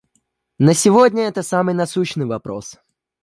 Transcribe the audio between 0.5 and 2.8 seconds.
На сегодня это самый насущный вопрос.